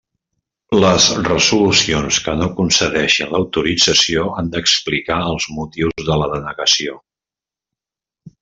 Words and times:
Les 0.83 1.09
resolucions 1.27 2.17
que 2.29 2.33
no 2.39 2.47
concedixen 2.61 3.31
l'autorització 3.35 4.25
han 4.41 4.49
d'explicar 4.57 5.19
els 5.35 5.49
motius 5.59 6.09
de 6.13 6.21
la 6.23 6.31
denegació. 6.37 7.01